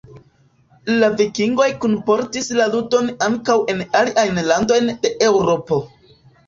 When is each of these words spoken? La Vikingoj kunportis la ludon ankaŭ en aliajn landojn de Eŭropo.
La 1.03 1.09
Vikingoj 1.19 1.67
kunportis 1.85 2.51
la 2.61 2.67
ludon 2.77 3.13
ankaŭ 3.29 3.61
en 3.75 3.87
aliajn 4.05 4.45
landojn 4.51 4.95
de 5.07 5.15
Eŭropo. 5.31 5.85